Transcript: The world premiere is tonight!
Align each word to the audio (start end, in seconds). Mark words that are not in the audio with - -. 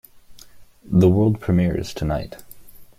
The 0.83 1.07
world 1.07 1.39
premiere 1.39 1.79
is 1.79 1.93
tonight! 1.93 2.37